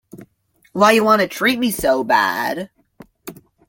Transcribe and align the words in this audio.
Why 0.73 0.93
You 0.93 1.03
Wanna 1.03 1.27
Treat 1.27 1.59
Me 1.59 1.69
So 1.69 2.03
Bad? 2.03 2.71